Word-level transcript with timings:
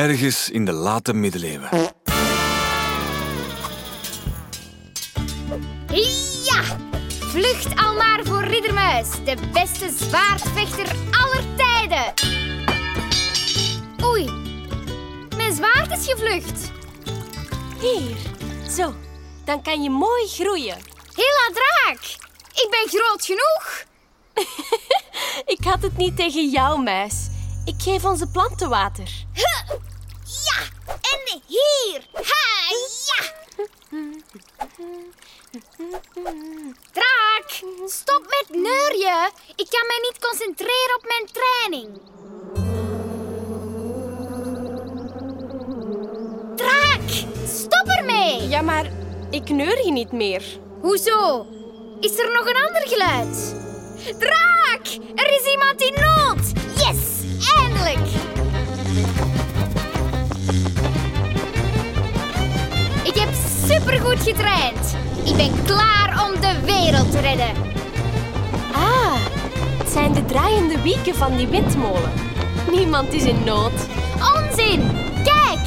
ergens 0.00 0.50
in 0.50 0.64
de 0.64 0.72
late 0.72 1.12
middeleeuwen. 1.12 1.68
Ja! 6.44 6.62
Vlucht 7.20 7.76
al 7.76 7.94
maar 7.94 8.20
voor 8.24 8.44
Riddermuis, 8.44 9.08
de 9.24 9.36
beste 9.52 9.90
zwaardvechter 9.96 10.86
aller 11.10 11.44
tijden. 11.56 12.14
Oei, 14.04 14.30
mijn 15.36 15.54
zwaard 15.54 15.98
is 15.98 16.06
gevlucht. 16.06 16.70
Hier. 17.80 18.16
Zo. 18.70 18.94
Dan 19.44 19.62
kan 19.62 19.82
je 19.82 19.90
mooi 19.90 20.26
groeien. 20.26 20.76
Hela 21.14 21.50
draak, 21.52 22.00
ik 22.52 22.68
ben 22.70 23.00
groot 23.00 23.24
genoeg. 23.24 23.84
Ik 25.54 25.64
had 25.64 25.82
het 25.82 25.96
niet 25.96 26.16
tegen 26.16 26.50
jou, 26.50 26.82
muis. 26.82 27.28
Ik 27.64 27.74
geef 27.78 28.04
onze 28.04 28.26
planten 28.26 28.68
water. 28.68 29.08
Ja, 29.32 29.78
en 31.12 31.42
hier. 31.46 32.00
Ha, 32.12 32.74
ja. 33.06 33.24
Draak, 36.92 37.62
stop 37.86 38.20
met 38.20 38.46
neurien. 38.48 39.30
Ik 39.56 39.66
kan 39.70 39.86
mij 39.86 39.98
niet 40.02 40.18
concentreren 40.20 40.96
op 40.96 41.06
mijn 41.06 41.28
training. 41.32 42.00
Draak, 46.56 47.24
stop 47.46 47.86
ermee. 47.98 48.48
Ja, 48.48 48.60
maar 48.62 48.90
ik 49.30 49.48
neur 49.48 49.84
je 49.84 49.92
niet 49.92 50.12
meer. 50.12 50.42
Hoezo? 50.80 51.46
Is 52.00 52.18
er 52.18 52.32
nog 52.32 52.46
een 52.46 52.64
ander 52.66 52.88
geluid? 52.88 53.54
Draak! 54.18 54.39
Getraind. 64.22 64.96
Ik 65.24 65.36
ben 65.36 65.64
klaar 65.64 66.28
om 66.28 66.40
de 66.40 66.60
wereld 66.64 67.10
te 67.10 67.20
redden. 67.20 67.50
Ah, 68.72 69.14
het 69.78 69.90
zijn 69.90 70.12
de 70.12 70.24
draaiende 70.24 70.82
wieken 70.82 71.14
van 71.14 71.36
die 71.36 71.46
windmolen. 71.46 72.12
Niemand 72.70 73.12
is 73.12 73.24
in 73.24 73.44
nood. 73.44 73.72
Onzin! 74.36 74.90
Kijk! 75.24 75.66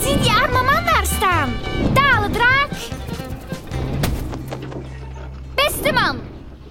Zie 0.00 0.18
die 0.18 0.30
arme 0.30 0.62
man 0.62 0.84
daar 0.84 1.06
staan. 1.06 1.52
Dale 1.92 2.30
draak. 2.30 2.70
Beste 5.54 5.92
man, 5.92 6.16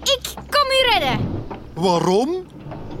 ik 0.02 0.20
kom 0.34 0.70
u 0.70 0.90
redden. 0.92 1.44
Waarom? 1.74 2.46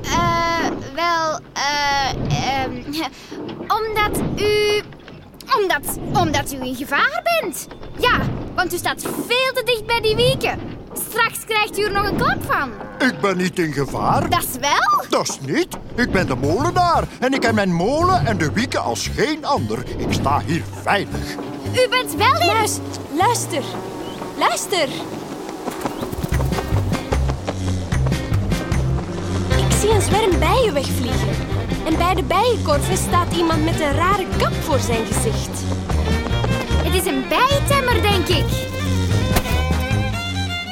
Eh, 0.02 0.66
wel, 0.94 1.38
eh, 1.52 2.62
ehm, 2.62 2.72
omdat 3.68 4.20
u... 4.36 4.82
Omdat, 5.60 5.98
omdat 6.12 6.52
u 6.52 6.66
in 6.66 6.74
gevaar 6.74 7.22
bent. 7.40 7.66
Ja, 7.98 8.15
want 8.56 8.74
u 8.74 8.76
staat 8.76 9.02
veel 9.02 9.52
te 9.54 9.62
dicht 9.64 9.86
bij 9.86 10.00
die 10.00 10.16
wieken. 10.16 10.58
Straks 11.08 11.44
krijgt 11.44 11.78
u 11.78 11.82
er 11.82 11.92
nog 11.92 12.08
een 12.08 12.16
klap 12.16 12.44
van. 12.44 12.70
Ik 13.08 13.20
ben 13.20 13.36
niet 13.36 13.58
in 13.58 13.72
gevaar. 13.72 14.30
Dat 14.30 14.42
is 14.42 14.60
wel? 14.60 15.04
Dat 15.08 15.28
is 15.28 15.38
niet. 15.40 15.76
Ik 15.94 16.10
ben 16.12 16.26
de 16.26 16.34
molenaar 16.34 17.04
en 17.20 17.32
ik 17.32 17.40
ken 17.40 17.54
mijn 17.54 17.72
molen 17.72 18.26
en 18.26 18.38
de 18.38 18.52
wieken 18.52 18.82
als 18.82 19.10
geen 19.14 19.44
ander. 19.44 19.78
Ik 19.96 20.12
sta 20.12 20.40
hier 20.46 20.62
veilig. 20.82 21.34
U 21.72 21.88
bent 21.88 22.14
wel 22.14 22.40
in... 22.40 22.46
Luister. 23.16 23.62
Luister. 24.38 24.88
Ik 29.56 29.72
zie 29.80 29.90
een 29.90 30.02
zwerm 30.02 30.38
bijen 30.38 30.72
wegvliegen. 30.72 31.28
En 31.86 31.96
bij 31.96 32.14
de 32.14 32.22
bijenkorven 32.22 32.96
staat 32.96 33.36
iemand 33.36 33.64
met 33.64 33.80
een 33.80 33.92
rare 33.92 34.26
kap 34.38 34.52
voor 34.52 34.78
zijn 34.78 35.06
gezicht. 35.06 35.64
Het 36.96 37.04
is 37.06 37.12
een 37.12 37.28
bijentemmer, 37.28 38.02
denk 38.02 38.28
ik. 38.28 38.46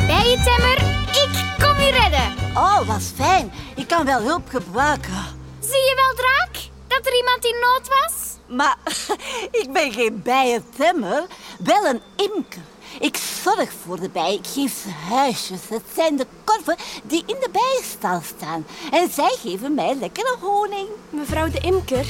Bijentemmer, 0.07 0.79
ik 1.11 1.31
kom 1.59 1.77
u 1.79 1.91
redden. 1.91 2.33
Oh, 2.55 2.87
wat 2.87 3.03
fijn. 3.15 3.53
Ik 3.77 3.89
kan 3.89 4.05
wel 4.05 4.21
hulp 4.21 4.49
gebruiken. 4.49 5.25
Zie 5.61 5.71
je 5.71 5.95
wel, 5.95 6.15
draak? 6.15 6.69
Dat 6.87 7.07
er 7.07 7.17
iemand 7.17 7.45
in 7.45 7.57
nood 7.61 7.89
was? 7.89 8.37
Maar 8.47 8.77
ik 9.63 9.73
ben 9.73 9.93
geen 9.93 10.23
bijentemmer, 10.23 11.25
wel 11.59 11.85
een 11.85 12.01
imker. 12.17 12.63
Ik 13.01 13.17
zorg 13.43 13.73
voor 13.85 14.01
de 14.01 14.09
bijen, 14.09 14.39
ik 14.39 14.47
geef 14.47 14.83
ze 14.83 14.91
huisjes. 15.15 15.61
Het 15.69 15.85
zijn 15.95 16.17
de 16.17 16.27
korven 16.45 16.77
die 17.03 17.23
in 17.27 17.37
de 17.41 17.51
bijenstal 17.53 18.21
staan. 18.37 18.67
En 18.91 19.11
zij 19.11 19.37
geven 19.43 19.75
mij 19.75 19.95
lekkere 19.95 20.37
honing. 20.41 20.89
Mevrouw 21.11 21.51
de 21.51 21.61
imker, 21.61 22.07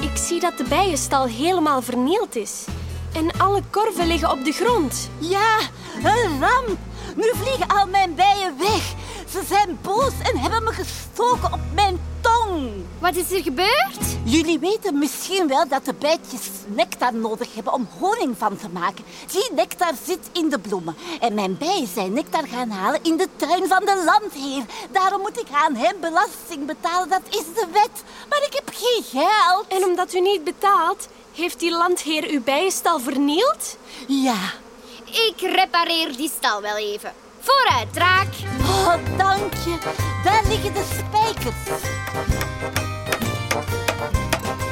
ik 0.00 0.16
zie 0.16 0.40
dat 0.40 0.58
de 0.58 0.64
bijenstal 0.64 1.26
helemaal 1.26 1.82
vernield 1.82 2.36
is. 2.36 2.64
En 3.12 3.30
alle 3.38 3.62
korven 3.70 4.06
liggen 4.06 4.30
op 4.30 4.44
de 4.44 4.52
grond. 4.52 5.10
Ja, 5.18 5.58
een 6.02 6.40
ramp. 6.40 6.78
Nu 7.16 7.30
vliegen 7.34 7.68
al 7.68 7.86
mijn 7.86 8.14
bijen 8.14 8.58
weg. 8.58 8.94
Ze 9.28 9.42
zijn 9.48 9.78
boos 9.82 10.12
en 10.22 10.38
hebben 10.38 10.62
me 10.64 10.72
gestoken 10.72 11.52
op 11.52 11.60
mijn 11.74 12.00
tong. 12.20 12.70
Wat 12.98 13.16
is 13.16 13.32
er 13.32 13.42
gebeurd? 13.42 13.98
Jullie 14.24 14.58
weten 14.58 14.98
misschien 14.98 15.48
wel 15.48 15.68
dat 15.68 15.84
de 15.84 15.94
bijtjes 15.98 16.48
nectar 16.66 17.14
nodig 17.14 17.54
hebben 17.54 17.72
om 17.72 17.88
honing 17.98 18.38
van 18.38 18.56
te 18.56 18.68
maken. 18.68 19.04
Die 19.30 19.52
nectar 19.54 19.92
zit 20.04 20.28
in 20.32 20.48
de 20.48 20.58
bloemen. 20.58 20.96
En 21.20 21.34
mijn 21.34 21.58
bijen 21.58 21.88
zijn 21.94 22.12
nectar 22.12 22.46
gaan 22.48 22.70
halen 22.70 23.02
in 23.02 23.16
de 23.16 23.28
tuin 23.36 23.68
van 23.68 23.84
de 23.84 24.02
landheer. 24.04 24.64
Daarom 24.90 25.20
moet 25.20 25.40
ik 25.40 25.48
aan 25.52 25.74
hem 25.74 25.96
belasting 26.00 26.66
betalen. 26.66 27.08
Dat 27.08 27.22
is 27.28 27.44
de 27.54 27.66
wet. 27.72 28.02
Maar 28.28 28.42
ik 28.46 28.52
heb 28.54 28.70
geen 28.74 29.02
geld. 29.02 29.66
En 29.68 29.84
omdat 29.84 30.14
u 30.14 30.20
niet 30.20 30.44
betaalt, 30.44 31.08
heeft 31.34 31.60
die 31.60 31.70
landheer 31.70 32.30
uw 32.30 32.42
bijenstal 32.42 33.00
vernield? 33.00 33.76
Ja. 34.08 34.52
Ik 35.04 35.34
repareer 35.40 36.16
die 36.16 36.30
stal 36.36 36.60
wel 36.60 36.76
even. 36.76 37.12
Vooruit, 37.40 37.92
draak. 37.92 38.28
Oh, 38.60 38.94
dank 39.16 39.52
je. 39.54 39.78
Daar 40.24 40.42
liggen 40.48 40.72
de 40.74 40.84
spijkers. 40.98 41.80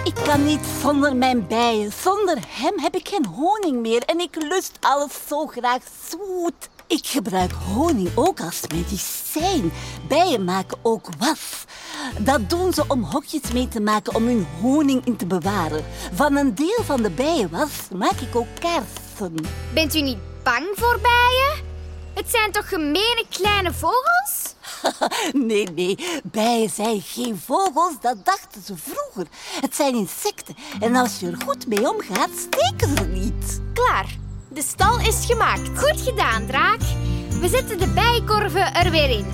Ik 0.04 0.15
kan 0.25 0.44
niet 0.44 0.60
zonder 0.82 1.16
mijn 1.16 1.47
bijen. 1.47 1.93
Zonder 1.93 2.38
hem 2.49 2.78
heb 2.78 2.94
ik 2.94 3.09
geen 3.09 3.26
honing 3.26 3.81
meer 3.81 4.03
en 4.03 4.20
ik 4.20 4.37
lust 4.49 4.76
alles 4.81 5.12
zo 5.28 5.47
graag 5.47 5.82
zoet. 6.09 6.69
Ik 6.91 7.06
gebruik 7.06 7.53
honing 7.53 8.11
ook 8.15 8.41
als 8.41 8.61
medicijn. 8.75 9.73
Bijen 10.09 10.45
maken 10.45 10.78
ook 10.83 11.06
was. 11.19 11.65
Dat 12.19 12.51
doen 12.51 12.73
ze 12.73 12.84
om 12.89 13.03
hokjes 13.03 13.53
mee 13.53 13.69
te 13.69 13.81
maken 13.81 14.15
om 14.15 14.27
hun 14.27 14.47
honing 14.61 15.05
in 15.05 15.17
te 15.17 15.27
bewaren. 15.27 15.84
Van 16.12 16.37
een 16.37 16.55
deel 16.55 16.83
van 16.84 17.03
de 17.03 17.11
bijenwas 17.11 17.71
maak 17.95 18.21
ik 18.21 18.37
ook 18.37 18.47
kaarsen. 18.59 19.34
Bent 19.75 19.95
u 19.95 20.00
niet 20.00 20.19
bang 20.43 20.67
voor 20.75 20.99
bijen? 21.03 21.65
Het 22.15 22.31
zijn 22.31 22.53
toch 22.53 22.69
gemene 22.69 23.25
kleine 23.29 23.73
vogels? 23.73 24.55
Nee, 25.33 25.65
nee, 25.75 26.21
bijen 26.25 26.71
zijn 26.71 27.00
geen 27.00 27.41
vogels, 27.45 27.95
dat 28.00 28.25
dachten 28.25 28.62
ze 28.62 28.75
vroeger. 28.77 29.27
Het 29.61 29.77
zijn 29.77 29.95
insecten 29.95 30.56
en 30.81 30.97
als 30.97 31.21
je 31.21 31.27
er 31.27 31.43
goed 31.45 31.67
mee 31.67 31.91
omgaat, 31.91 32.31
steken 32.37 32.97
ze 32.97 33.05
niet. 33.05 33.61
Klaar. 33.75 34.19
De 34.53 34.62
stal 34.62 34.99
is 34.99 35.27
gemaakt. 35.27 35.71
Goed 35.75 36.00
gedaan, 36.00 36.47
draak. 36.47 36.81
We 37.41 37.49
zetten 37.49 37.78
de 37.78 37.88
bijenkorven 37.88 38.75
er 38.75 38.91
weer 38.91 39.11
in. 39.11 39.27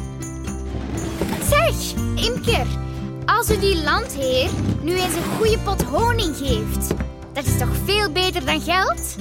Zeg, 1.48 1.94
imker, 2.14 2.66
als 3.26 3.50
u 3.50 3.58
die 3.58 3.82
landheer 3.82 4.50
nu 4.82 4.92
eens 4.92 5.14
een 5.14 5.36
goede 5.36 5.58
pot 5.58 5.82
honing 5.82 6.36
geeft, 6.36 6.88
dat 7.32 7.44
is 7.44 7.58
toch 7.58 7.76
veel 7.84 8.12
beter 8.12 8.44
dan 8.44 8.60
geld? 8.60 9.16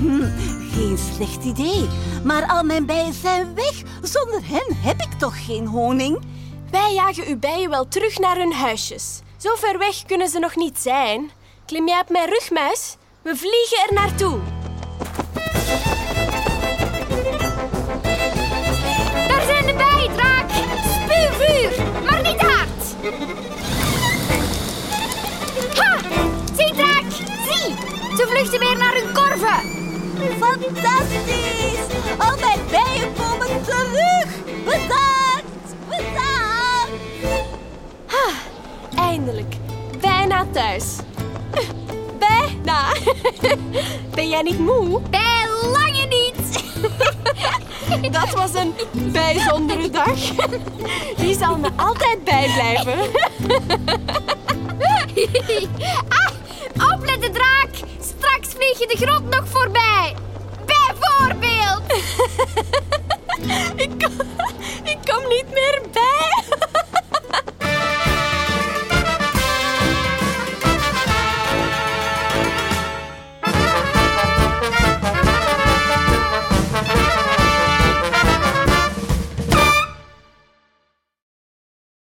Hm, 0.00 0.28
geen 0.74 0.98
slecht 1.14 1.44
idee. 1.44 1.88
Maar 2.24 2.46
al 2.46 2.62
mijn 2.62 2.86
bijen 2.86 3.14
zijn 3.14 3.54
weg. 3.54 3.82
Zonder 4.02 4.40
hen 4.44 4.76
heb 4.76 5.00
ik 5.00 5.12
toch 5.18 5.44
geen 5.44 5.66
honing? 5.66 6.20
Wij 6.70 6.94
jagen 6.94 7.26
uw 7.26 7.38
bijen 7.38 7.70
wel 7.70 7.88
terug 7.88 8.18
naar 8.18 8.36
hun 8.36 8.52
huisjes. 8.52 9.20
Zo 9.36 9.54
ver 9.54 9.78
weg 9.78 10.02
kunnen 10.02 10.28
ze 10.28 10.38
nog 10.38 10.56
niet 10.56 10.78
zijn. 10.78 11.30
Klim 11.66 11.88
jij 11.88 12.00
op 12.00 12.08
mijn 12.10 12.28
rug, 12.28 12.50
muis? 12.50 12.96
We 13.22 13.36
vliegen 13.36 13.88
er 13.88 13.94
naartoe. 13.94 14.51
Weer 28.62 28.76
naar 28.76 28.94
hun 28.94 29.12
korven. 29.12 29.60
Fantastisch! 30.38 31.86
Al 32.18 32.36
mijn 32.40 32.60
bijen 32.70 33.12
komen 33.12 33.62
terug! 33.64 34.26
Bedankt! 34.64 35.74
Bedankt! 35.88 37.02
Eindelijk. 38.94 39.54
Bijna 40.00 40.46
thuis. 40.52 40.84
Bijna. 42.18 42.84
Ben 44.14 44.28
jij 44.28 44.42
niet 44.42 44.58
moe? 44.58 45.00
Bij 45.10 45.46
lange 45.62 46.06
niet. 46.08 46.64
Dat 48.16 48.30
was 48.30 48.54
een 48.54 48.74
bijzondere 49.12 49.90
dag. 49.90 50.18
Die 51.16 51.36
zal 51.38 51.58
me 51.58 51.68
altijd 51.76 52.24
bijblijven. 52.24 52.98
ah, 56.08 56.31
vlieg 58.62 58.78
je 58.78 58.86
de 58.86 59.06
grot 59.06 59.30
nog 59.30 59.48
voorbij. 59.48 60.14
Bijvoorbeeld. 60.66 61.82
Ik 63.84 64.08
ik 64.84 64.98
kom 65.04 65.28
niet 65.28 65.46
meer 65.52 65.81